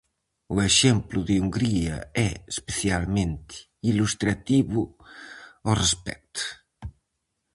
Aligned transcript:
O 0.53 0.55
exemplo 0.71 1.19
de 1.27 1.35
Hungría 1.41 1.97
é 2.27 2.29
especialmente 2.53 3.55
ilustrativo 3.91 4.81
ao 5.65 5.73
respecto. 5.83 6.43